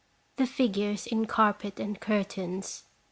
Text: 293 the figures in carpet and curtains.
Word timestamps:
293 0.37 0.43
the 0.47 0.51
figures 0.51 1.05
in 1.05 1.27
carpet 1.27 1.79
and 1.79 2.01
curtains. 2.01 2.85